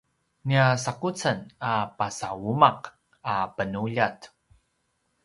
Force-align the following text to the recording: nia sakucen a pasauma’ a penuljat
nia 0.47 0.67
sakucen 0.83 1.39
a 1.69 1.73
pasauma’ 1.97 2.69
a 3.33 3.35
penuljat 3.55 4.19